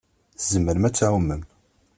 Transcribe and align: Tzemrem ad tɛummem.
Tzemrem 0.39 0.83
ad 0.87 0.93
tɛummem. 0.95 1.41